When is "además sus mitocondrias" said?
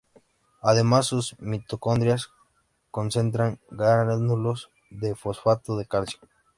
0.63-2.31